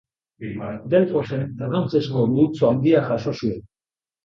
Delfosen 0.93 1.43
brontzezko 1.59 2.25
multzo 2.33 2.73
handia 2.73 3.07
jaso 3.13 3.37
zuen. 3.39 3.65